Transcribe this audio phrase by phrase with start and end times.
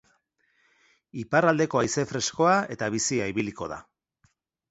[1.23, 3.79] Iparraldeko haize freskoa eta bizia ibiliko da.